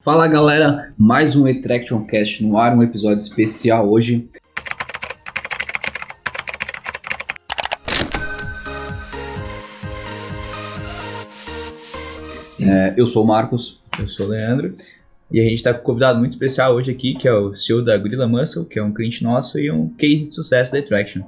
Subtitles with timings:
[0.00, 4.30] Fala galera, mais um Attraction Cast no ar, um episódio especial hoje.
[12.60, 13.82] É, eu sou o Marcos.
[13.98, 14.76] Eu sou o Leandro.
[15.32, 17.84] E a gente está com um convidado muito especial hoje aqui, que é o CEO
[17.84, 21.24] da Gorilla Muscle, que é um cliente nosso e um case de sucesso da Attraction.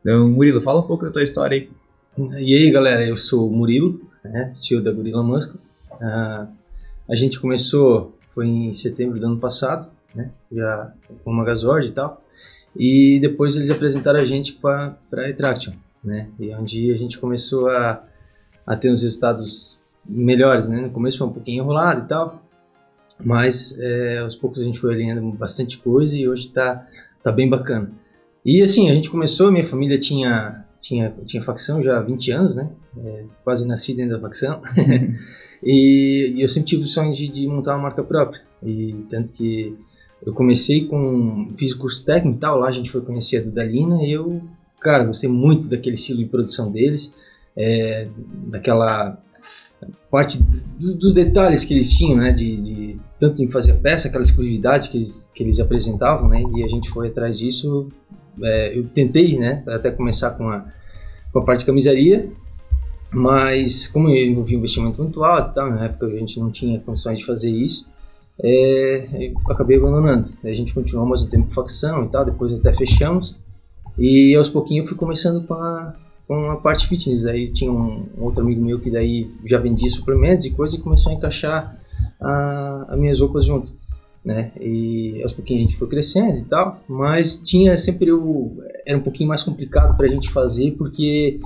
[0.00, 1.68] Então, Murilo, fala um pouco da tua história aí.
[2.40, 5.58] E aí, galera, eu sou o Murilo, né, CEO da Gorilla Muscle.
[5.94, 6.46] Uh,
[7.08, 10.92] a gente começou, foi em setembro do ano passado, né, já
[11.22, 12.22] com uma Magazord e tal.
[12.76, 17.68] E depois eles apresentaram a gente para a Attraction, né, e onde a gente começou
[17.68, 18.02] a,
[18.66, 20.80] a ter uns resultados melhores, né.
[20.80, 22.42] No começo foi um pouquinho enrolado e tal,
[23.22, 26.86] mas é, aos poucos a gente foi alinhando bastante coisa e hoje está
[27.22, 27.90] tá bem bacana.
[28.44, 32.54] E assim, a gente começou, minha família tinha, tinha, tinha facção já há 20 anos,
[32.54, 32.68] né?
[32.98, 34.60] É, quase nasci dentro da facção.
[35.64, 38.42] e, e, eu sempre tive o sonho de, de, montar uma marca própria.
[38.62, 39.74] E tanto que
[40.24, 41.52] eu comecei com.
[41.58, 44.42] fiz curso técnico e tal, lá a gente foi conhecer a Dudalina e eu,
[44.80, 47.14] cara, gostei muito daquele estilo de produção deles,
[47.56, 48.08] é,
[48.46, 49.18] daquela
[50.10, 50.42] parte
[50.78, 54.24] do, dos detalhes que eles tinham, né, de, de, tanto em fazer a peça, aquela
[54.24, 57.88] exclusividade que eles, que eles apresentavam, né, e a gente foi atrás disso.
[58.42, 60.66] É, eu tentei, né, até começar com a,
[61.32, 62.30] com a parte de camisaria,
[63.14, 66.80] mas como eu envolvi um investimento muito alto e na época a gente não tinha
[66.80, 67.88] condições de fazer isso,
[68.42, 70.28] é, acabei abandonando.
[70.42, 73.36] A gente continuou mais um tempo com facção e tal, depois até fechamos,
[73.96, 75.94] e aos pouquinhos eu fui começando com a,
[76.26, 77.24] com a parte fitness.
[77.24, 81.12] Aí tinha um, outro amigo meu que daí já vendia suplementos e coisa e começou
[81.12, 81.78] a encaixar
[82.88, 83.72] as minhas roupas junto,
[84.24, 84.50] né?
[84.60, 89.02] E aos pouquinhos a gente foi crescendo e tal, mas tinha sempre o era um
[89.02, 91.40] pouquinho mais complicado para a gente fazer porque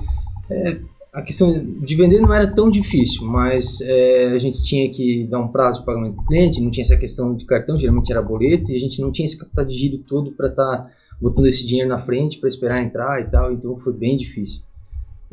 [0.49, 0.77] é,
[1.11, 5.39] a questão de vender não era tão difícil, mas é, a gente tinha que dar
[5.39, 8.71] um prazo para pagamento do cliente, não tinha essa questão de cartão, geralmente era boleto,
[8.71, 11.65] e a gente não tinha esse capital de giro todo para estar tá botando esse
[11.65, 14.63] dinheiro na frente para esperar entrar e tal, então foi bem difícil.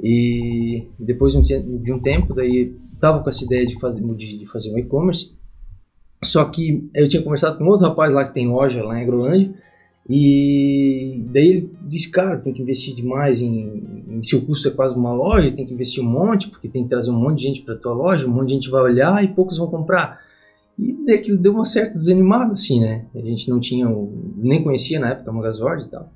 [0.03, 4.79] E depois de um, tempo, daí estava com essa ideia de fazer, de fazer um
[4.79, 5.35] e-commerce.
[6.23, 9.55] Só que eu tinha conversado com outro rapaz lá que tem loja lá em Agrolândia.
[10.09, 14.95] E daí ele disse, cara, tem que investir demais em, em o custo é quase
[14.95, 17.63] uma loja, tem que investir um monte, porque tem que trazer um monte de gente
[17.63, 20.21] para tua loja, um monte de gente vai olhar e poucos vão comprar.
[20.79, 23.07] E daí aquilo deu uma certa desanimada, assim, né?
[23.15, 23.89] A gente não tinha,
[24.37, 26.09] nem conhecia na época a Magazord e tal.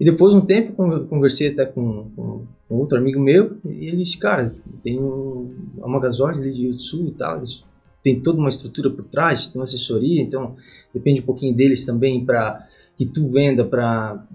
[0.00, 0.72] E depois de um tempo,
[1.08, 5.88] conversei até com, com, com outro amigo meu, e ele disse, cara, tem um, uma
[5.88, 7.62] Magazord ali de Sul e tal, eles
[8.04, 10.56] tem toda uma estrutura por trás, tem uma assessoria, então
[10.92, 14.26] depende um pouquinho deles também para que tu venda para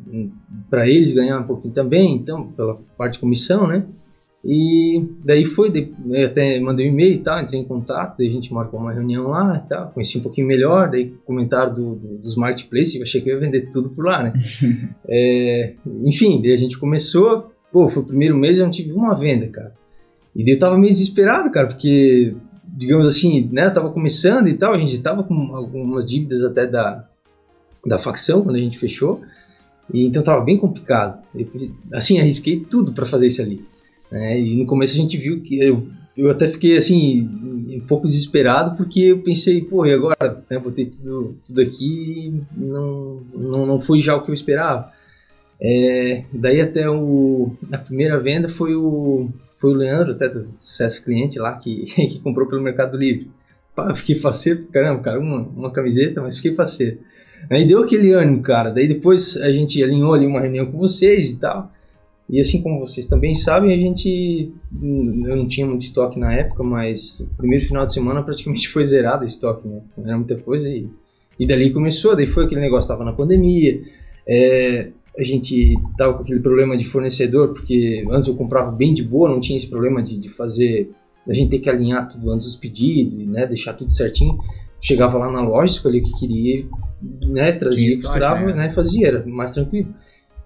[0.88, 3.86] eles ganhar um pouquinho também, então pela parte de comissão, né?
[4.44, 8.32] E daí foi, eu até mandei um e-mail e tal, entrei em contato, daí a
[8.32, 12.18] gente marcou uma reunião lá e tal, conheci um pouquinho melhor, daí comentaram do, do,
[12.20, 14.34] dos marketplaces, eu achei que eu ia vender tudo por lá, né?
[15.08, 15.74] é,
[16.06, 19.48] enfim, daí a gente começou, pô, foi o primeiro mês eu não tive uma venda,
[19.48, 19.74] cara.
[20.34, 22.34] E daí eu tava meio desesperado, cara, porque,
[22.66, 26.66] digamos assim, né, eu tava começando e tal, a gente tava com algumas dívidas até
[26.66, 27.06] da,
[27.86, 29.22] da facção quando a gente fechou,
[29.94, 31.22] e então tava bem complicado.
[31.36, 31.48] Eu,
[31.94, 33.66] assim, arrisquei tudo para fazer isso ali.
[34.12, 34.40] Né?
[34.40, 37.28] E no começo a gente viu que eu, eu até fiquei assim
[37.76, 40.44] um pouco desesperado porque eu pensei, pô, e agora?
[40.50, 44.92] Né, botei tudo, tudo aqui e não, não, não foi já o que eu esperava.
[45.62, 49.30] É, daí até o, a primeira venda foi o,
[49.60, 53.30] foi o Leandro, até do sucesso cliente lá, que, que comprou pelo Mercado Livre.
[53.76, 57.00] Pá, fiquei faceiro, caramba, cara, uma, uma camiseta, mas fiquei faceiro.
[57.50, 58.72] Aí deu aquele ânimo, cara.
[58.72, 61.72] Daí depois a gente alinhou ali uma reunião com vocês e tal.
[62.30, 64.54] E assim como vocês também sabem, a gente.
[64.82, 68.86] Eu não tinha muito estoque na época, mas o primeiro final de semana praticamente foi
[68.86, 69.82] zerado o estoque, né?
[69.98, 70.88] Não era muita coisa e,
[71.40, 72.16] e dali começou.
[72.16, 73.82] Daí foi aquele negócio, estava na pandemia,
[74.28, 79.04] é, a gente tava com aquele problema de fornecedor, porque antes eu comprava bem de
[79.04, 80.92] boa, não tinha esse problema de, de fazer.
[81.28, 83.48] a gente ter que alinhar tudo antes dos pedidos, né?
[83.48, 84.38] Deixar tudo certinho.
[84.80, 86.66] Chegava lá na loja, escolhia o que queria,
[87.02, 87.52] né?
[87.54, 88.54] Trazia, costurava, né?
[88.54, 88.74] né?
[88.74, 89.94] Fazia, era mais tranquilo.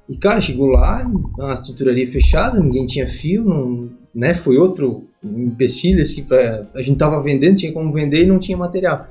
[0.07, 1.05] E, cara, chegou lá,
[1.37, 4.33] uma estrutura ali fechada, ninguém tinha fio, não, né?
[4.35, 8.57] Foi outro empecilho, assim, pra, a gente tava vendendo, tinha como vender e não tinha
[8.57, 9.07] material.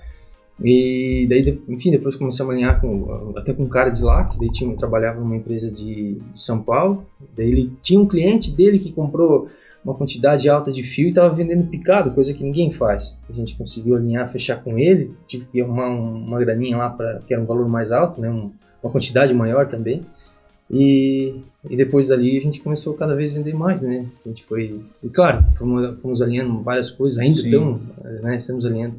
[0.62, 4.38] E daí, enfim, depois começamos a alinhar com, até com um cara de lá, que
[4.38, 7.06] daí tinha, trabalhava numa empresa de, de São Paulo.
[7.36, 9.48] Daí ele tinha um cliente dele que comprou
[9.84, 13.18] uma quantidade alta de fio e estava vendendo picado, coisa que ninguém faz.
[13.28, 17.34] A gente conseguiu alinhar, fechar com ele, tive que arrumar uma graninha lá, para que
[17.34, 18.52] era um valor mais alto, né, um,
[18.82, 20.06] uma quantidade maior também.
[20.70, 21.34] E,
[21.68, 24.06] e depois dali a gente começou cada vez a vender mais, né?
[24.24, 27.80] A gente foi, e claro, fomos, fomos alinhando várias coisas, ainda estamos,
[28.22, 28.94] né, estamos alinhando.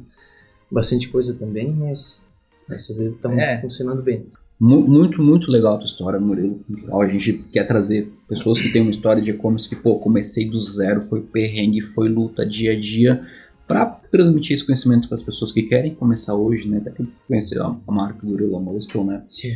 [0.70, 2.24] bastante coisa também, mas
[2.70, 3.60] essas vezes estão É.
[3.62, 4.26] funcionando bem.
[4.60, 6.60] Mu- Muito, muito legal a tua história, Murilo.
[6.70, 7.02] Legal.
[7.02, 10.60] A gente quer trazer pessoas que têm uma história de e-commerce que, pô, comecei do
[10.62, 13.26] zero, foi perrengue, foi luta dia a dia,
[13.68, 16.78] pra transmitir esse conhecimento para as pessoas que querem começar hoje, né?
[16.78, 19.24] Até que conhecer a, a marca Gorilla Muscle, né?
[19.28, 19.54] Sim.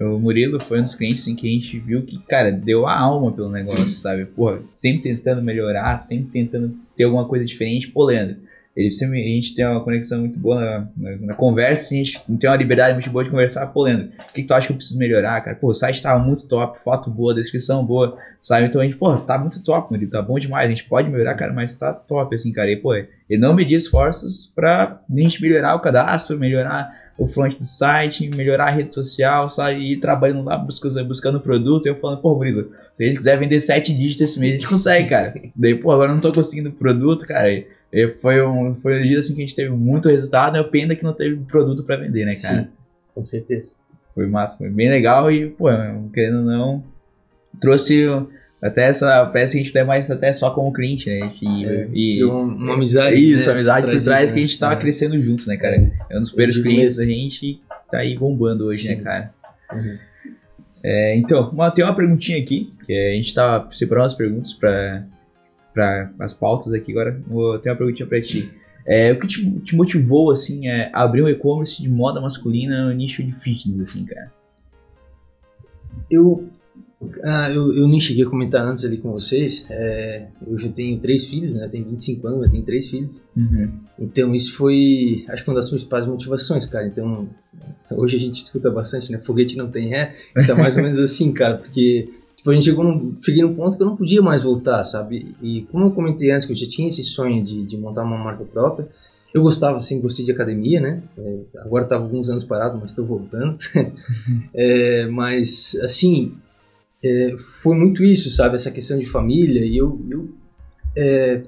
[0.00, 2.96] O Murilo foi um dos clientes em que a gente viu que, cara, deu a
[2.96, 4.26] alma pelo negócio, sabe?
[4.26, 7.88] Porra, sempre tentando melhorar, sempre tentando ter alguma coisa diferente.
[7.88, 8.36] Pô, Leandro,
[8.80, 12.20] ele sempre, a gente tem uma conexão muito boa na, na- na conversa, a gente
[12.38, 13.66] tem uma liberdade muito boa de conversar.
[13.66, 15.56] Pô, Leandro, o que, que tu acha que eu preciso melhorar, cara?
[15.56, 18.66] Pô, o site tava muito top, foto boa, descrição boa, sabe?
[18.66, 20.66] Então a gente, pô, tá muito top, Murilo, tá bom demais.
[20.66, 22.70] A gente pode melhorar, cara, mas tá top, assim, cara.
[22.70, 23.08] E, pô, ele
[23.38, 28.68] não media esforços pra a gente melhorar o cadastro, melhorar o front do site, melhorar
[28.68, 29.80] a rede social, sabe?
[29.80, 31.84] E ir trabalhando lá, buscando, buscando produto.
[31.86, 35.08] Eu falando, pô, Murilo, se gente quiser vender sete dígitos esse mês, a gente consegue,
[35.08, 35.34] cara.
[35.56, 37.48] Daí, pô, agora eu não tô conseguindo produto, cara.
[37.92, 40.62] E foi um, foi um dia assim que a gente teve muito resultado, né?
[40.62, 42.62] Pena que não teve produto pra vender, né, cara?
[42.64, 42.68] Sim,
[43.14, 43.72] com certeza.
[44.14, 45.68] Foi massa, foi bem legal e, pô,
[46.12, 46.84] querendo ou não,
[47.60, 48.04] trouxe
[48.60, 51.32] até essa peça que a gente tem mais até só como cliente, né?
[51.40, 54.42] E, É, e- criou uma- uma amizade, Isso, né, amizade por trás disso, que a
[54.42, 54.48] né?
[54.48, 54.76] gente tava É.
[54.76, 55.90] crescendo juntos, né, cara?
[56.10, 57.00] É um dos primeiros clientes mesmo.
[57.00, 59.02] da gente e tá aí bombando hoje, né, Sim.
[59.02, 59.32] cara?
[59.72, 59.98] Uhum.
[60.84, 65.04] É, então, uma, tem uma perguntinha aqui, que a gente tá separando as perguntas para
[66.18, 67.20] as pautas aqui agora.
[67.62, 68.50] Ter uma perguntinha para ti.
[68.86, 72.94] É, o que te, te motivou, assim, a abrir um e-commerce de moda masculina no
[72.94, 74.32] nicho de fitness, assim, cara?
[76.10, 76.48] Eu,
[77.22, 79.66] ah, eu, eu nem cheguei a comentar antes ali com vocês.
[79.70, 81.68] é, eu já tenho três filhos, né?
[81.68, 83.22] Tenho 25 anos, já tenho três filhos.
[83.98, 86.86] Então isso foi, acho que uma das principais motivações, cara.
[86.86, 87.28] Então
[87.90, 89.18] hoje a gente escuta bastante, né?
[89.18, 90.16] Foguete não tem ré.
[90.36, 92.08] Então mais ou menos assim, cara, porque
[92.38, 95.34] tipo, a gente chegou num, cheguei num ponto que eu não podia mais voltar, sabe?
[95.42, 98.16] E como eu comentei antes que eu já tinha esse sonho de, de montar uma
[98.16, 98.88] marca própria,
[99.34, 101.02] eu gostava, assim, gostei de academia, né?
[101.18, 103.58] É, agora estava alguns anos parado, mas estou voltando.
[104.54, 106.34] É, mas, assim,
[107.04, 108.56] é, foi muito isso, sabe?
[108.56, 109.64] Essa questão de família.
[109.64, 110.28] E eu, eu,
[110.96, 111.42] é,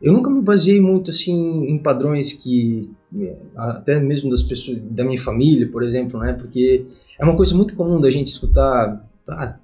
[0.00, 5.04] eu nunca me baseei muito, assim, em padrões que, é, até mesmo das pessoas, da
[5.04, 6.34] minha família, por exemplo, né?
[6.34, 6.84] Porque
[7.18, 9.56] é uma coisa muito comum da gente escutar, ah,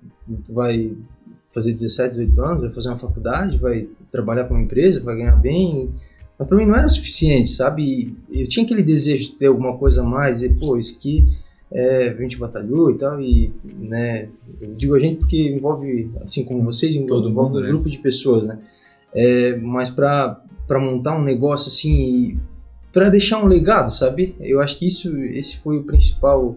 [0.47, 0.93] tu vai
[1.53, 5.37] fazer 17, 18 anos, vai fazer uma faculdade, vai trabalhar para uma empresa, vai ganhar
[5.37, 5.91] bem.
[6.39, 8.17] Mas para mim não era o suficiente, sabe?
[8.31, 11.29] Eu tinha aquele desejo de ter alguma coisa a mais, e pô, isso aqui
[11.71, 14.29] é, a gente batalhou e tal, e, né,
[14.61, 17.69] eu digo a gente porque envolve, assim como vocês, envolve, Todo envolve mundo, um né?
[17.69, 18.59] grupo de pessoas, né?
[19.13, 20.41] É, mas para
[20.71, 22.39] montar um negócio assim,
[22.93, 24.35] para deixar um legado, sabe?
[24.41, 26.57] Eu acho que isso, esse foi o principal,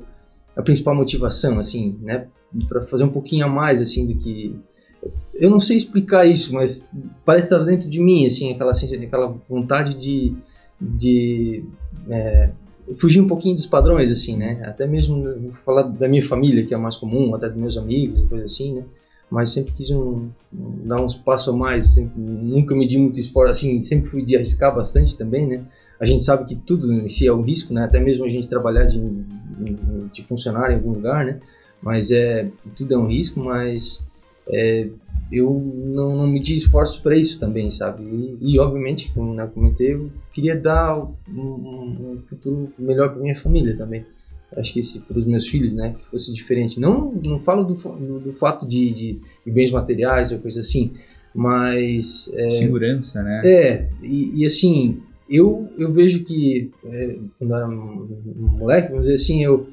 [0.55, 2.27] a principal motivação, assim, né?
[2.67, 4.55] Para fazer um pouquinho a mais, assim, do que
[5.33, 6.89] eu não sei explicar isso, mas
[7.23, 10.33] parece estar dentro de mim, assim, aquela, sensa- aquela vontade de,
[10.81, 11.63] de
[12.09, 12.49] é,
[12.97, 14.61] fugir um pouquinho dos padrões, assim, né?
[14.65, 18.27] Até mesmo vou falar da minha família, que é mais comum, até dos meus amigos,
[18.27, 18.83] coisa assim, né?
[19.29, 23.51] Mas sempre quis um, um- dar uns passos a mais, sempre, nunca medi muito esforço,
[23.51, 25.61] assim, sempre fui de arriscar bastante também, né?
[25.99, 27.83] A gente sabe que tudo em si é um risco, né?
[27.83, 28.99] Até mesmo a gente trabalhar de,
[30.13, 31.39] de funcionário em algum lugar, né?
[31.81, 34.05] Mas é tudo é um risco, mas
[34.49, 34.87] é,
[35.31, 38.03] eu não, não medi esforço para isso também, sabe?
[38.03, 43.21] E, e, obviamente, como eu comentei, eu queria dar um, um- um futuro melhor para
[43.21, 44.05] minha família também.
[44.55, 46.79] Acho que esse para os meus filhos, né, que fosse diferente.
[46.79, 50.93] Não, não falo do, do, do fato de, de, de bens materiais ou coisa assim,
[51.35, 53.41] mas é, Segurança, né?
[53.45, 58.07] é, e, e assim, eu, eu vejo que é, quando era um
[58.57, 59.67] moleque, vamos dizer assim, eu,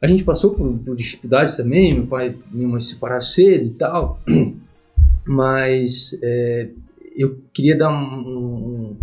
[0.00, 3.66] a gente passou por, por dificuldades também, meu pai e minha mãe se separaram cedo
[3.66, 4.20] e tal,
[5.26, 6.68] mas é,
[7.16, 8.96] eu queria dar um, um-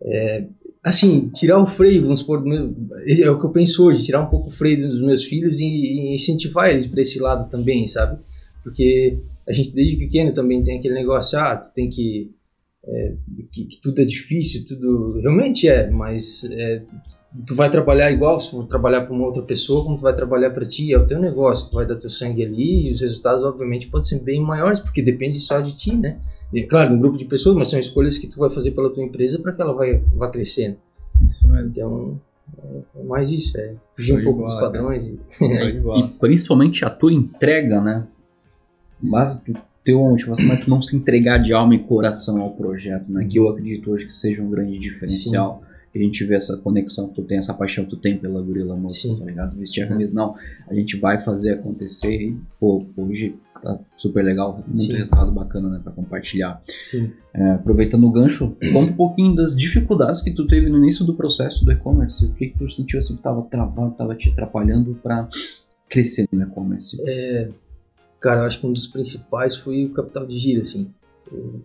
[0.00, 0.46] é,
[0.82, 2.74] assim, tirar o freio, vamos supor, meu,
[3.06, 5.64] é o que eu penso hoje, tirar um pouco o freio dos meus filhos e,
[5.66, 8.18] e incentivar eles para esse lado também, sabe?
[8.62, 12.30] Porque a gente desde pequeno também tem aquele negócio, ah, tu tem que
[13.52, 16.82] que, que tudo é difícil, tudo realmente é, mas é,
[17.46, 20.50] tu vai trabalhar igual se for trabalhar para uma outra pessoa, como tu vai trabalhar
[20.50, 23.44] para ti, é o teu negócio, tu vai dar teu sangue ali e os resultados
[23.44, 26.18] obviamente podem ser bem maiores, porque depende só de ti, né?
[26.52, 29.04] E, claro, um grupo de pessoas, mas são escolhas que tu vai fazer pela tua
[29.04, 30.78] empresa para que ela vai, vá crescendo.
[31.66, 32.18] Então,
[32.58, 35.06] é, é mais isso, é fugir um de pouco bola, dos padrões.
[35.06, 35.20] E,
[36.04, 38.06] E principalmente a tua entrega, né?
[39.02, 39.52] Mas tu
[39.84, 43.26] ter uma motivação, mas tu não se entregar de alma e coração ao projeto, né?
[43.30, 45.62] Que eu acredito hoje que seja um grande diferencial.
[46.00, 48.78] A gente vê essa conexão que tu tem, essa paixão que tu tem pela Gorila
[48.90, 49.18] Sim.
[49.18, 49.56] tá ligado?
[49.56, 50.34] Vestir a camisa, não,
[50.68, 54.92] a gente vai fazer acontecer e, pô, hoje tá super legal, muito Sim.
[54.92, 56.62] resultado bacana, né, pra compartilhar.
[57.34, 61.14] É, aproveitando o gancho, conta um pouquinho das dificuldades que tu teve no início do
[61.14, 64.94] processo do e-commerce, o que que tu sentiu assim que tava travando, tava te atrapalhando
[65.02, 65.28] pra
[65.88, 67.02] crescer no e-commerce?
[68.20, 70.88] Cara, eu acho que um dos principais foi o capital de giro, assim.
[71.30, 71.60] Eu-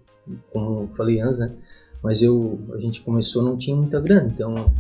[0.52, 1.52] como eu falei antes, né?
[2.04, 4.72] Mas eu, a gente começou, não tinha muita grana, então,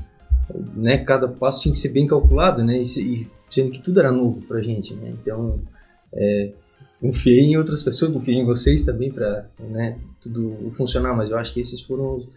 [0.75, 0.97] né?
[0.97, 2.81] Cada passo tinha que ser bem calculado, né?
[2.81, 5.13] E, e sendo que tudo era novo pra gente, né?
[5.21, 5.59] Então,
[6.11, 6.51] é,
[6.99, 9.97] confiei em outras pessoas, confiei em vocês também pra, né?
[10.19, 12.27] Tudo funcionar, mas eu acho que esses foram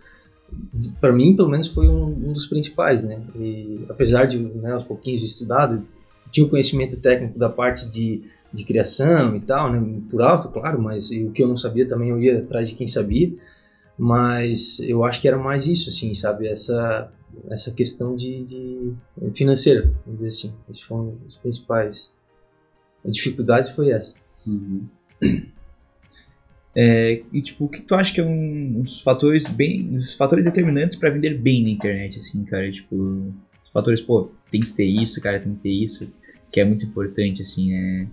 [1.01, 3.21] para mim, pelo menos, foi um, um dos principais, né?
[3.35, 5.83] E apesar de, né, aos pouquinhos estudado,
[6.31, 10.01] tinha o conhecimento técnico da parte de de criação e tal, né?
[10.11, 12.89] Por alto, claro, mas o que eu não sabia também eu ia atrás de quem
[12.89, 13.33] sabia.
[13.99, 16.47] Mas eu acho que era mais isso, assim, sabe?
[16.49, 17.11] Essa,
[17.51, 18.95] essa questão de, de
[19.35, 20.55] financeira, vamos dizer assim.
[20.69, 22.13] Esses foram os principais.
[23.05, 24.15] A dificuldade foi essa.
[24.47, 24.87] Uhum.
[26.79, 29.97] É, e tipo, o que tu acha que é um, uns fatores bem.
[29.97, 32.71] Os fatores determinantes pra vender bem na internet, assim, cara?
[32.71, 32.95] Tipo,
[33.65, 36.07] os fatores, pô, tem que ter isso, cara, tem que ter isso,
[36.53, 38.09] que é muito importante, assim, né?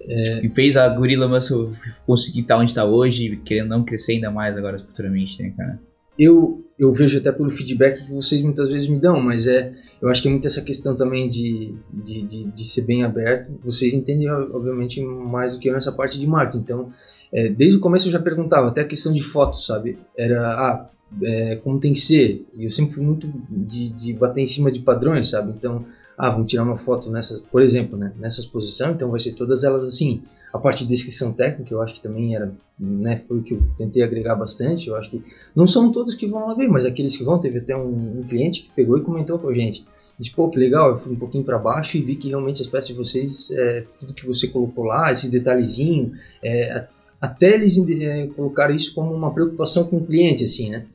[0.00, 1.72] É, que fez a Gorilla Muscle
[2.06, 5.80] conseguir estar onde tá hoje, querendo não crescer ainda mais agora futuramente, né, cara?
[6.18, 10.08] Eu, eu vejo até pelo feedback que vocês muitas vezes me dão, mas é, eu
[10.08, 13.52] acho que é muito essa questão também de, de, de, de ser bem aberto.
[13.64, 16.62] Vocês entendem, obviamente, mais do que eu nessa parte de marketing.
[16.62, 16.92] Então,
[17.32, 19.98] é, desde o começo eu já perguntava, até a questão de foto, sabe?
[20.16, 20.90] Era, ah,
[21.22, 22.46] é, como tem que ser?
[22.56, 25.52] E eu sempre fui muito de, de bater em cima de padrões, sabe?
[25.52, 25.84] Então,
[26.16, 29.64] ah, vamos tirar uma foto nessa, por exemplo, né, nessa exposição, então vai ser todas
[29.64, 30.22] elas assim.
[30.52, 33.62] A parte de descrição técnica, eu acho que também era, né, foi o que eu
[33.76, 34.88] tentei agregar bastante.
[34.88, 35.22] Eu acho que
[35.54, 38.22] não são todos que vão lá ver, mas aqueles que vão, teve até um, um
[38.26, 39.84] cliente que pegou e comentou com a gente.
[40.18, 42.68] Disse, pô, que legal, eu fui um pouquinho para baixo e vi que realmente as
[42.68, 46.86] peças de vocês, é, tudo que você colocou lá, esse detalhezinho, é,
[47.20, 50.86] até eles é, colocaram isso como uma preocupação com o cliente, assim, né?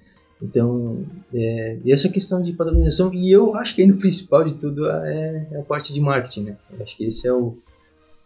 [0.41, 4.55] Então, é, e essa questão de padronização, e eu acho que ainda o principal de
[4.55, 6.57] tudo é, é a parte de marketing, né?
[6.71, 7.55] Eu acho que esse é, o,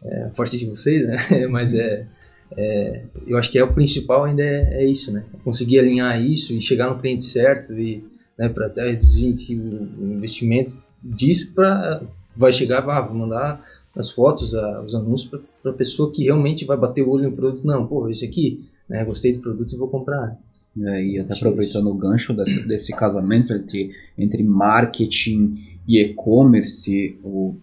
[0.03, 1.47] é a parte de vocês, né?
[1.51, 2.07] Mas é,
[2.55, 5.25] é, eu acho que é o principal ainda é, é, isso, né?
[5.43, 8.03] Conseguir alinhar isso e chegar no cliente certo e
[8.37, 12.01] né, para até reduzir o investimento disso para
[12.35, 16.65] vai chegar, ah, vou mandar as fotos, a, os anúncios para a pessoa que realmente
[16.65, 19.03] vai bater o olho no produto, não, pô, esse aqui, né?
[19.03, 20.37] Gostei do produto e vou comprar.
[20.77, 25.55] É, e até aproveitando o gancho desse, desse casamento entre, entre marketing
[25.87, 27.17] e e-commerce,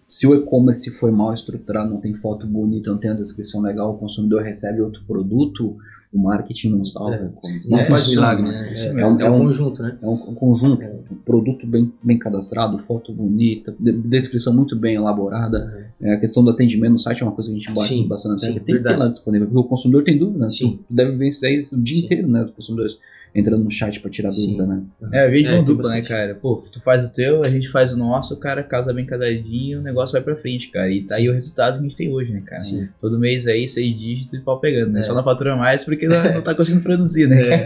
[0.07, 3.93] se o e-commerce for mal estruturado, não tem foto bonita, não tem a descrição legal,
[3.93, 5.77] o consumidor recebe outro produto,
[6.13, 7.21] o marketing não salva É.
[7.23, 8.61] Não, Não faz funciona, milagre, né?
[8.61, 8.73] né?
[8.73, 8.99] Isso É, mesmo.
[8.99, 9.97] é um, é É um conjunto, né?
[10.01, 14.95] É um, um conjunto, um produto bem, bem cadastrado, foto bonita, de- descrição muito bem
[14.95, 15.89] elaborada.
[16.01, 18.07] É, a questão do atendimento no site é uma coisa que a gente bate Sim,
[18.07, 18.47] bastante na.
[18.47, 18.99] Tem que ter verdade.
[18.99, 20.47] lá disponível, porque o consumidor tem dúvida, né?
[20.47, 20.79] Sim.
[20.87, 22.05] Tu deve isso aí o dia Sim.
[22.05, 22.43] inteiro, né?
[22.43, 22.97] Os consumidores
[23.35, 24.57] entrando no chat pra tirar Sim.
[24.57, 24.83] dúvida, né?
[25.11, 26.07] É, de É, tem dupla, né, bastante.
[26.07, 26.35] cara?
[26.35, 29.79] Pô, tu faz o teu, a gente faz o nosso, o cara casa bem casadinho,
[29.79, 30.91] o negócio vai pra frente, cara.
[30.91, 32.61] E tá aí o resultado que a gente tem hoje, né, cara?
[32.61, 32.87] Sim.
[33.01, 34.99] Todo mês aí, seis dígitos e pau pegando, né?
[34.99, 35.03] É.
[35.03, 37.65] Só não fatura mais porque não, não tá conseguindo produzir, né?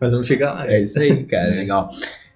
[0.00, 0.70] Mas vamos chegar lá.
[0.70, 1.48] É isso aí, cara.
[1.48, 1.90] É legal.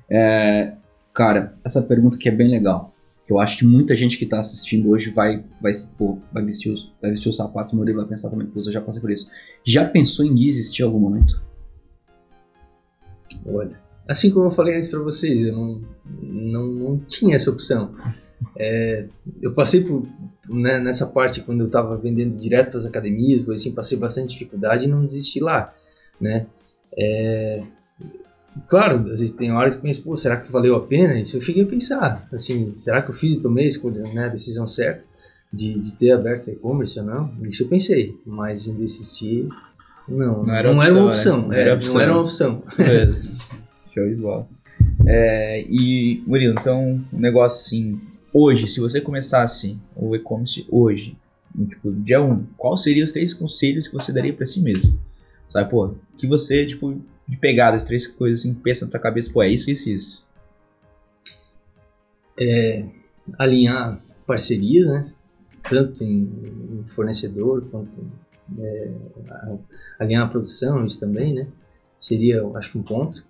[0.09, 0.75] É,
[1.12, 2.95] cara, essa pergunta aqui é bem legal.
[3.26, 6.73] Que eu acho que muita gente que tá assistindo hoje vai, vai, pô, vai, vestir,
[6.73, 9.11] os, vai vestir o sapato no e vai pensar também, pô, eu já passei por
[9.11, 9.28] isso.
[9.66, 11.48] Já pensou em desistir em algum momento?
[13.47, 15.83] Olha, assim como eu falei antes para vocês, eu não,
[16.23, 17.95] não, não tinha essa opção.
[18.57, 19.07] É,
[19.43, 20.07] eu passei por
[20.49, 24.31] né, nessa parte quando eu estava vendendo direto para as academias, coisa assim, passei bastante
[24.31, 25.75] dificuldade e não desisti lá,
[26.21, 26.47] né?
[26.97, 27.63] É,
[28.69, 31.21] claro, às vezes tem horas que penso, pô, será que valeu a pena?
[31.21, 34.25] Isso eu cheguei a pensar, assim, será que eu fiz e tomei a escolha, né,
[34.25, 35.05] a decisão certa
[35.53, 37.33] de, de ter aberto e-commerce ou não?
[37.43, 39.49] Isso eu pensei, mas em desistir,
[40.09, 41.09] não, Não era não opção, era uma né?
[41.09, 42.00] opção, Não é, era não opção.
[42.00, 42.62] era uma opção.
[42.77, 43.29] Beleza.
[43.95, 44.49] Show de bola.
[45.07, 48.00] É, e, Murilo, então, um negócio assim,
[48.33, 51.17] hoje, se você começasse o e-commerce hoje,
[51.69, 54.99] tipo, dia 1, quais seriam os três conselhos que você daria pra si mesmo?
[55.49, 59.43] Sabe, pô, que você, tipo, de pegada, três coisas assim, pensa na tua cabeça, pô,
[59.43, 60.27] é isso, isso, isso.
[63.38, 65.11] alinhar parcerias, né?
[65.69, 67.91] Tanto em, em fornecedor quanto
[68.59, 68.88] é,
[69.31, 69.57] a-
[69.99, 71.47] alinhar a produção, isso também, né?
[72.00, 73.25] Seria, acho que um ponto.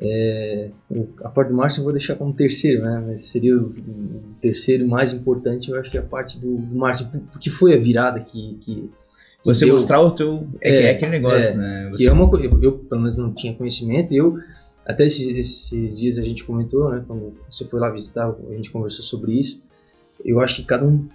[0.00, 3.02] É, o- a parte do marketing eu vou deixar como terceiro, né?
[3.06, 6.74] Mas seria o, o terceiro mais importante, eu acho que é a parte do, do
[6.76, 8.90] marketing, porque foi a virada que, que
[9.42, 10.48] que Você deu- mostrar o teu.
[10.60, 11.90] É, É, é aquele negócio, é, né?
[11.90, 14.38] que Você, é uma eu, eu, pelo menos não tinha conhecimento, eu
[14.86, 18.70] até esses, esses dias a gente comentou, né, quando você foi lá visitar, a gente
[18.70, 19.62] conversou sobre isso.
[20.24, 21.06] Eu acho que cada um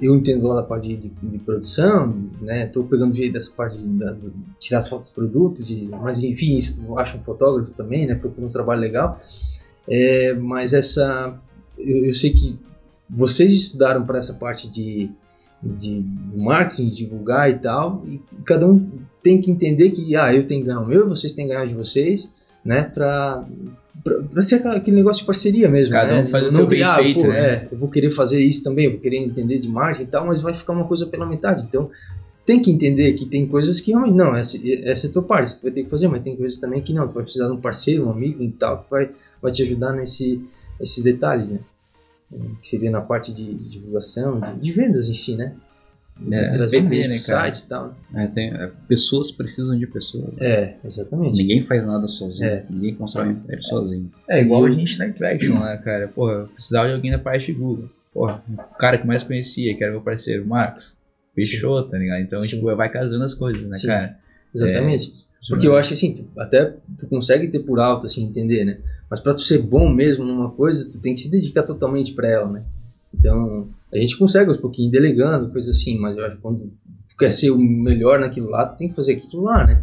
[0.00, 2.66] eu entendo lá da parte de, de produção, né?
[2.66, 6.56] Tô pegando jeito dessa parte de, de, tirar as fotos do produto, de, mas enfim,
[6.56, 8.14] isso eu acho um fotógrafo também, né?
[8.14, 9.20] Procura um trabalho legal.
[9.88, 11.38] É, mas essa,
[11.78, 12.58] eu, eu, sei que
[13.08, 15.10] vocês estudaram para essa parte de,
[15.62, 18.90] de marketing, divulgar e tal, e cada um
[19.22, 21.66] tem que entender que, ah, eu tenho que ganhar o meu, vocês têm que ganhar
[21.66, 22.34] de vocês,
[22.64, 22.82] né?
[22.82, 23.46] Para
[24.32, 25.92] para ser aquele negócio de parceria mesmo.
[25.92, 26.22] Cada né?
[26.22, 27.38] um faz o não bem criar, feito, pô, né?
[27.38, 30.26] é, eu vou querer fazer isso também, eu vou querer entender de marketing e tal,
[30.26, 31.64] mas vai ficar uma coisa pela metade.
[31.64, 31.90] Então,
[32.44, 35.50] tem que entender que tem coisas que realmente, não, essa, essa é a tua parte,
[35.50, 37.52] você vai ter que fazer, mas tem coisas também que não, tu vai precisar de
[37.52, 39.10] um parceiro, um amigo e tal, que vai,
[39.42, 40.40] vai te ajudar nesse,
[40.78, 41.58] nesses detalhes, né?
[42.62, 45.54] Que seria na parte de, de divulgação, de, de vendas em si, né?
[46.32, 47.52] É, trazer vender, né, cara?
[47.52, 47.94] site e tal.
[48.14, 50.34] É, tem- é, pessoas precisam de pessoas.
[50.36, 50.46] né?
[50.46, 51.36] É, exatamente.
[51.36, 52.44] Ninguém faz nada sozinho.
[52.48, 52.64] É.
[52.70, 54.10] Ninguém constrói um império sozinho.
[54.28, 56.08] É igual a gente na Interaction lá, cara.
[56.08, 57.90] Porra, eu precisava de alguém da parte de Google.
[58.14, 60.92] Porra, o cara que mais conhecia, que era meu parceiro, Marcos.
[61.34, 62.22] Fechou, tá ligado?
[62.22, 62.48] Então, Sim.
[62.56, 63.88] tipo, vai casando as coisas, né, Sim.
[63.88, 64.16] cara?
[64.54, 65.12] Exatamente.
[65.48, 68.78] Porque eu acho assim, até tu consegue ter por alto, assim, entender, né?
[69.08, 72.26] Mas pra tu ser bom mesmo numa coisa, tu tem que se dedicar totalmente pra
[72.28, 72.62] ela, né?
[73.18, 76.72] Então, a gente consegue aos pouquinhos delegando, coisa assim, mas eu acho que quando
[77.18, 79.82] quer ser o melhor naquilo lá, tem que fazer aquilo lá, né?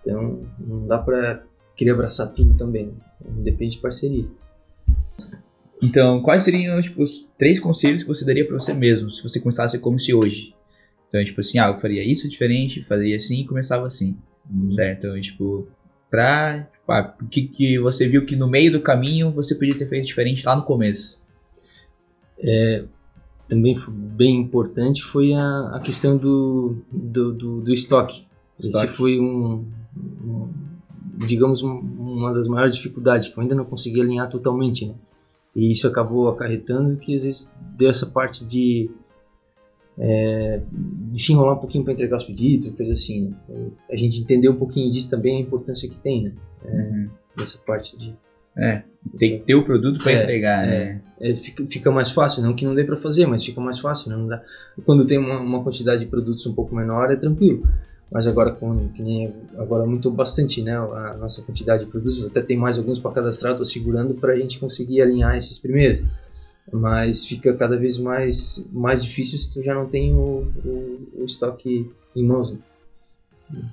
[0.00, 1.42] Então, não dá pra
[1.76, 2.86] querer abraçar tudo também.
[2.86, 2.92] né?
[3.44, 4.24] Depende de parceria.
[5.80, 9.40] Então, quais seriam, tipo, os três conselhos que você daria pra você mesmo, se você
[9.40, 10.54] começasse como se hoje?
[11.08, 14.16] Então, tipo assim, ah, eu faria isso diferente, faria assim e começava assim,
[14.74, 15.06] certo?
[15.06, 15.68] Então, tipo,
[16.10, 19.76] pra, tipo, ah, o que, que você viu que no meio do caminho você podia
[19.76, 21.21] ter feito diferente lá no começo?
[23.48, 28.24] Também foi bem importante foi a, a questão do, do, do, do estoque.
[28.58, 28.96] Esse Estoque.
[28.96, 29.64] foi um,
[30.24, 30.48] um-
[31.26, 34.94] digamos, um- uma das maiores dificuldades, que eu ainda não consegui alinhar totalmente, né?
[35.54, 38.88] E isso acabou acarretando que às vezes deu essa parte de,
[39.98, 40.62] é,
[41.12, 43.34] de se enrolar um pouquinho para entregar os pedidos, coisa assim.
[43.48, 43.68] né?
[43.90, 46.32] A gente entendeu um pouquinho disso também, a importância que tem, né?
[46.64, 47.08] Uhum.
[47.36, 48.14] Dessa parte de
[48.56, 48.82] É,
[49.18, 51.00] tem que ter o produto pra É, entregar, né?
[51.20, 54.10] é, fica, fica mais fácil, não que não dê para fazer, mas fica mais fácil,
[54.10, 54.16] né?
[54.16, 54.42] não dá.
[54.84, 57.66] Quando tem uma, uma quantidade de produtos um pouco menor é tranquilo.
[58.10, 60.76] Mas agora, com, que nem agora aumentou bastante, né?
[60.76, 64.36] A nossa quantidade de produtos, até tem mais alguns para cadastrar, estou segurando para a
[64.36, 66.06] gente conseguir alinhar esses primeiros.
[66.70, 71.24] Mas fica cada vez mais, mais difícil se tu já não tem o, o, o
[71.24, 72.52] estoque em mãos.
[72.52, 73.64] né?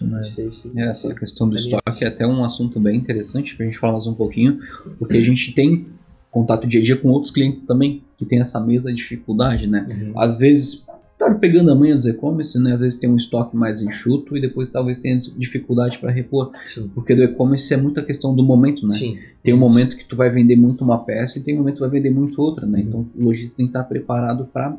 [0.00, 2.96] Não é- Não sei se- É, essa questão do estoque é até um assunto bem
[2.96, 4.58] interessante pra gente falar mais um pouquinho,
[4.98, 5.86] porque a gente tem
[6.30, 9.86] contato dia a dia com outros clientes também que tem essa mesma dificuldade, né?
[9.90, 10.20] Uhum.
[10.20, 10.84] Às vezes
[11.16, 12.72] tá pegando a manha dos e-commerce, né?
[12.72, 16.90] Às vezes tem um estoque mais enxuto e depois talvez tenha dificuldade para repor, Sim.
[16.92, 18.92] porque do e-commerce é muita questão do momento, né?
[18.94, 19.18] Sim.
[19.44, 21.78] Tem um momento que tu vai vender muito uma peça e tem um momento que
[21.78, 22.80] tu vai vender muito outra, né?
[22.80, 24.76] Então o lojista tem que estar preparado para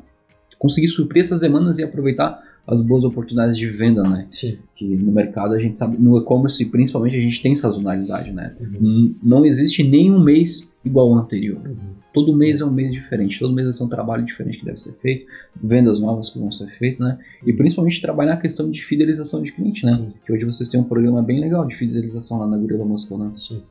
[0.60, 4.28] conseguir suprir essas demandas e aproveitar as boas oportunidades de venda, né?
[4.32, 4.58] Sim.
[4.75, 8.56] que no mercado a gente sabe, no e-commerce principalmente a gente tem sazonalidade, né?
[8.60, 9.15] Uhum.
[9.21, 11.62] Não existe nenhum mês igual ao anterior.
[11.65, 11.95] Uhum.
[12.13, 14.78] Todo mês é um mês diferente, todo mês vai ser um trabalho diferente que deve
[14.78, 15.28] ser feito,
[15.62, 17.19] vendas novas que vão ser feitas, né?
[17.45, 19.97] E principalmente trabalhar a questão de fidelização de cliente, né?
[19.97, 20.13] Sim.
[20.25, 23.32] Que hoje vocês têm um programa bem legal de fidelização lá na Gorila Moscou, né?
[23.36, 23.62] Sim.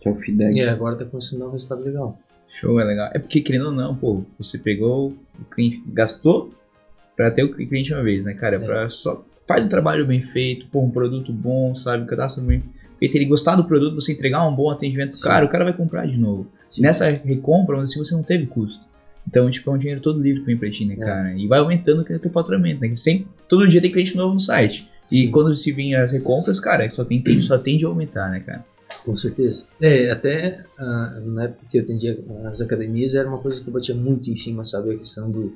[0.00, 0.56] Que é o Fideg.
[0.56, 2.18] E agora tá começando a dar um resultado legal.
[2.48, 3.10] Show, é legal.
[3.12, 6.54] É porque, querendo ou não, pô, você pegou, o cliente gastou
[7.20, 8.56] pra ter o cliente uma vez, né, cara?
[8.56, 8.58] É.
[8.58, 12.04] Pra só faz um trabalho bem feito, pô, um produto bom, sabe?
[12.04, 12.62] Um cadastro bem
[12.98, 13.14] feito.
[13.14, 15.24] Ele gostar do produto, você entregar um bom atendimento, Sim.
[15.24, 16.46] cara, o cara vai comprar de novo.
[16.70, 16.82] Sim.
[16.82, 18.80] Nessa recompra, assim, você não teve custo.
[19.28, 21.04] Então, tipo, é um dinheiro todo livre pra empreender, né, É.
[21.04, 21.34] cara?
[21.36, 22.92] E vai aumentando o teu faturamento, né?
[22.96, 24.88] Sempre, todo dia tem cliente novo no site.
[25.12, 25.30] E Sim.
[25.30, 28.64] quando se vir as recompras, cara, só, tem, tem- só tende a aumentar, né, cara?
[29.04, 29.64] Com certeza.
[29.80, 33.72] É, até ah, na época que eu atendia as academias era uma coisa que eu
[33.72, 34.92] batia muito em cima, sabe?
[34.94, 35.52] A questão do.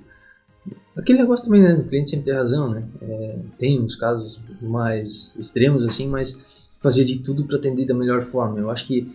[0.96, 1.74] Aquele negócio também, né?
[1.74, 2.84] O cliente sempre tem razão, né?
[3.02, 6.40] É, tem uns casos mais extremos, assim, mas
[6.80, 8.60] fazer de tudo para atender da melhor forma.
[8.60, 9.10] Eu acho que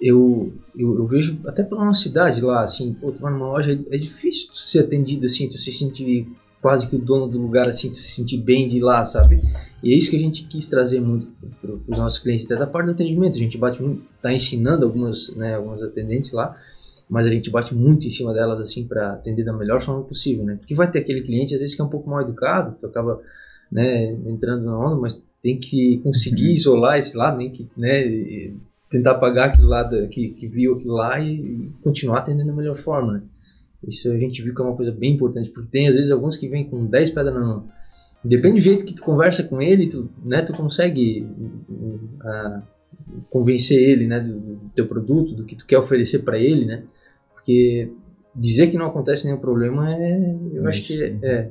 [0.00, 3.78] eu, eu, eu vejo até pela nossa cidade lá, assim, pô, tu vai numa loja,
[3.90, 6.28] é difícil tu ser atendido assim, tu se sentir
[6.60, 9.42] quase que o dono do lugar, assim, tu se sentir bem de lá, sabe?
[9.82, 11.28] E é isso que a gente quis trazer muito
[11.60, 13.36] para os nossos clientes, até da parte do atendimento.
[13.36, 16.56] A gente bate muito, tá ensinando algumas, né, algumas atendentes lá,
[17.12, 20.46] mas a gente bate muito em cima delas assim para atender da melhor forma possível,
[20.46, 20.56] né?
[20.56, 23.20] Porque vai ter aquele cliente às vezes que é um pouco mal educado, tu acaba,
[23.70, 26.54] né, entrando na onda, mas tem que conseguir Uhum.
[26.54, 28.54] isolar esse lado, nem que, né,
[28.90, 32.78] tentar apagar aquele lado que, que viu aquilo lá e, e continuar atendendo da melhor
[32.78, 33.22] forma, né?
[33.86, 36.38] Isso a gente viu que é uma coisa bem importante, porque tem às vezes alguns
[36.38, 37.68] que vêm com 10 pedras na mão.
[38.24, 41.26] Depende do jeito que tu conversa com ele, tu, né, tu consegue
[41.68, 42.62] uh,
[43.28, 46.84] convencer ele, né, do, do teu produto, do que tu quer oferecer para ele, né?
[47.42, 47.90] Porque
[48.34, 51.50] dizer que não acontece nenhum problema é, eu acho que é,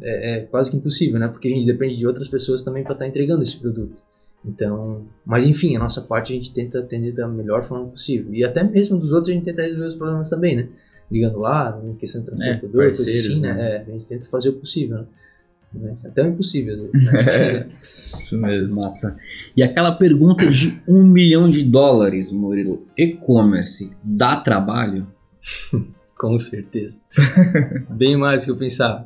[0.00, 1.28] é, é, quase que impossível, né?
[1.28, 4.02] Porque a gente depende de outras pessoas também para estar tá entregando esse produto.
[4.44, 8.34] Então, mas enfim, a nossa parte a gente tenta atender da melhor forma possível.
[8.34, 10.68] E até mesmo dos outros a gente tenta resolver os problemas também, né?
[11.10, 13.52] Ligando lá, em questão de transportador, é, coisa assim, né?
[13.52, 13.70] né?
[13.70, 15.04] É, a gente tenta fazer o possível, né?
[15.74, 15.96] Né?
[16.04, 16.90] Até o impossível.
[16.92, 17.66] Né?
[18.20, 18.76] Isso mesmo.
[18.76, 19.16] Massa.
[19.56, 25.06] E aquela pergunta de um milhão de dólares, Murilo, e-commerce dá trabalho?
[26.16, 27.02] Com certeza.
[27.90, 29.04] Bem mais do que eu pensava.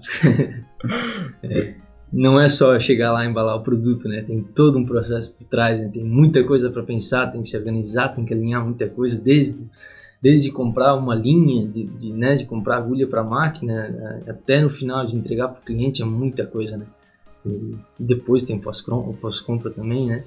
[1.42, 1.74] é,
[2.12, 4.22] não é só chegar lá e embalar o produto, né?
[4.22, 5.88] Tem todo um processo por trás, né?
[5.90, 9.64] tem muita coisa para pensar, tem que se organizar, tem que alinhar muita coisa, desde
[10.22, 14.70] desde comprar uma linha, de, de, né, de comprar agulha para máquina, né, até no
[14.70, 16.86] final de entregar para o cliente é muita coisa, né?
[17.44, 20.24] E depois tem o pós-compra também, né?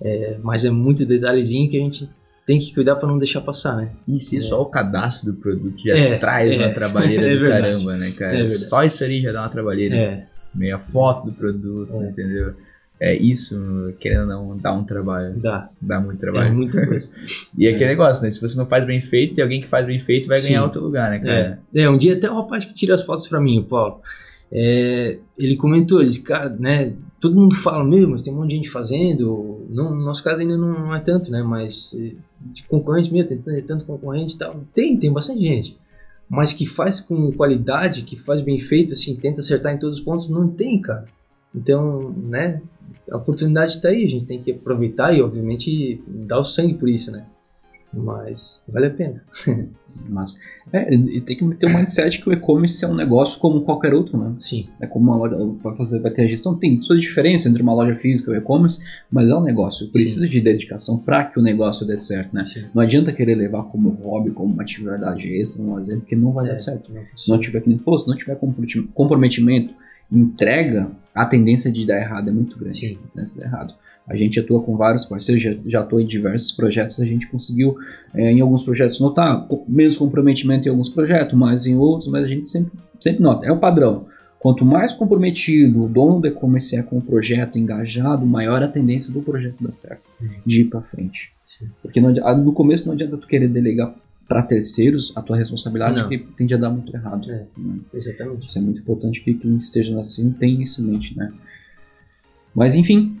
[0.00, 2.10] É, mas é muito detalhezinho que a gente
[2.46, 3.90] tem que cuidar para não deixar passar, né?
[4.08, 4.40] E se é.
[4.40, 8.10] só o cadastro do produto já é, traz é, uma trabalheira é do caramba, né,
[8.12, 8.46] cara?
[8.46, 9.94] É só isso ali já dá uma trabalheira.
[9.94, 10.26] É.
[10.52, 12.08] Meia foto do produto, é.
[12.08, 12.54] entendeu?
[13.00, 15.34] É isso, querendo não, dá um trabalho.
[15.38, 15.70] Dá.
[15.80, 16.48] Dá muito trabalho.
[16.48, 17.10] É muita coisa.
[17.56, 18.30] e é aquele negócio, né?
[18.30, 20.48] Se você não faz bem feito, tem alguém que faz bem feito vai Sim.
[20.48, 21.62] ganhar outro lugar, né, cara?
[21.74, 21.82] É.
[21.82, 24.02] é, um dia até o rapaz que tira as fotos pra mim, o Paulo,
[24.52, 26.92] é, ele comentou, ele disse, cara, né?
[27.18, 29.66] Todo mundo fala, meu, mas tem um monte de gente fazendo.
[29.70, 31.42] Não, no nosso caso ainda não, não é tanto, né?
[31.42, 32.14] Mas eh,
[32.52, 34.62] de concorrente mesmo, tem tanto concorrente e tal.
[34.74, 35.76] Tem, tem bastante gente.
[36.28, 40.04] Mas que faz com qualidade, que faz bem feito, assim, tenta acertar em todos os
[40.04, 41.06] pontos, não tem, cara.
[41.54, 42.60] Então, né?
[43.10, 46.88] a oportunidade está aí, a gente tem que aproveitar e, obviamente, dar o sangue por
[46.88, 47.24] isso, né?
[47.92, 49.22] Mas vale a pena.
[50.08, 50.38] Mas
[50.72, 54.16] é, tem que ter um mindset que o e-commerce é um negócio como qualquer outro,
[54.16, 54.36] né?
[54.38, 54.68] Sim.
[54.80, 57.74] É como uma loja vai fazer, vai ter a gestão, tem sua diferença entre uma
[57.74, 59.88] loja física e o e-commerce, mas é um negócio.
[59.88, 60.30] Precisa Sim.
[60.30, 62.46] de dedicação para que o negócio dê certo, né?
[62.46, 62.66] Sim.
[62.72, 66.46] Não adianta querer levar como hobby, como uma atividade extra, um lazer, porque não vai
[66.46, 66.92] é, dar certo.
[66.92, 68.38] Não se não tiver que nem se não tiver
[68.94, 69.74] comprometimento
[70.10, 72.76] entrega, a tendência de dar errado é muito grande.
[72.76, 72.98] Sim.
[73.04, 73.74] A tendência de dar errado.
[74.06, 77.76] A gente atua com vários parceiros, já, já atua em diversos projetos, a gente conseguiu
[78.12, 82.28] é, em alguns projetos notar menos comprometimento em alguns projetos, mais em outros, mas a
[82.28, 84.06] gente sempre, sempre nota, é o padrão.
[84.40, 89.12] Quanto mais comprometido o dono do e-commerce é com o projeto, engajado, maior a tendência
[89.12, 90.02] do projeto dar certo,
[90.44, 91.30] de ir para frente.
[91.44, 91.66] Sim.
[91.82, 93.94] Porque não, no começo não adianta tu querer delegar
[94.30, 97.28] para terceiros, a tua responsabilidade que tende a dar muito errado.
[97.28, 97.80] É, né?
[97.92, 98.46] Exatamente.
[98.46, 101.32] Isso é muito importante que quem esteja assim tenha isso em mente, né?
[102.54, 103.18] Mas enfim,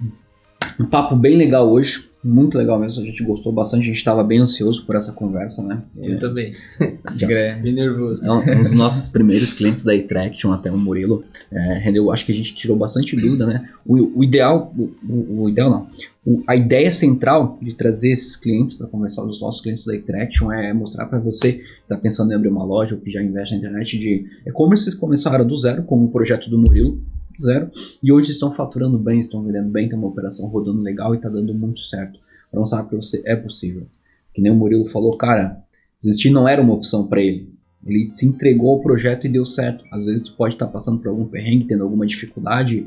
[0.78, 4.22] um papo bem legal hoje, muito legal mesmo, a gente gostou bastante, a gente estava
[4.22, 5.82] bem ansioso por essa conversa, né?
[5.96, 6.54] Eu é, também.
[7.16, 8.24] Já, bem nervoso.
[8.24, 12.26] É um, um, dos nossos primeiros clientes da Attraction, até o Murilo, é, rendeu, acho
[12.26, 13.70] que a gente tirou bastante dúvida, né?
[13.86, 15.88] O, o ideal, o, o, ideal não,
[16.24, 19.94] o, a ideia central de trazer esses clientes para conversar com os nossos clientes da
[19.94, 23.22] Attraction é mostrar para você que está pensando em abrir uma loja ou que já
[23.22, 27.00] investe na internet de e-commerce, começaram do zero, como o projeto do Murilo,
[27.40, 27.70] zero,
[28.02, 31.28] e hoje estão faturando bem, estão vendendo bem, tem uma operação rodando legal e está
[31.28, 32.18] dando muito certo.
[32.50, 33.86] Para mostrar para você é possível.
[34.34, 35.62] Que nem o Murilo falou, cara,
[36.00, 37.52] desistir não era uma opção para ele.
[37.84, 39.84] Ele se entregou ao projeto e deu certo.
[39.90, 42.86] Às vezes tu pode estar tá passando por algum perrengue, tendo alguma dificuldade,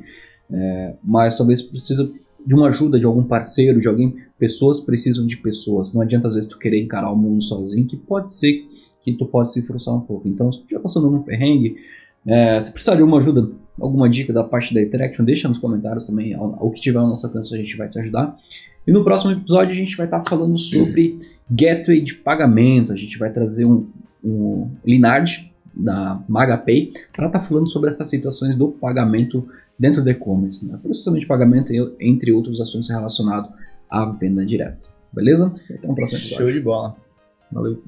[0.51, 2.11] é, mas talvez precisa
[2.45, 4.15] de uma ajuda de algum parceiro, de alguém.
[4.37, 5.93] Pessoas precisam de pessoas.
[5.93, 8.67] Não adianta às vezes tu querer encarar o mundo sozinho, que pode ser
[9.01, 10.27] que tu possa se frustrar um pouco.
[10.27, 11.75] Então, se tu estiver passando algum perrengue,
[12.25, 16.07] é, se precisar de uma ajuda, alguma dica da parte da Interaction, deixa nos comentários
[16.07, 16.35] também.
[16.37, 18.37] O que tiver ao nosso alcance a gente vai te ajudar.
[18.85, 22.91] E no próximo episódio a gente vai estar falando sobre gateway de pagamento.
[22.91, 23.87] A gente vai trazer um,
[24.23, 30.67] um Linard da MagaPay para estar falando sobre essas situações do pagamento dentro do e-commerce,
[30.67, 30.77] né?
[30.81, 33.49] processamento de pagamento entre outros assuntos relacionados
[33.89, 34.87] à venda direta.
[35.11, 35.53] Beleza?
[35.69, 36.45] Até o próximo episódio.
[36.45, 36.95] Show de bola.
[37.51, 37.81] Valeu.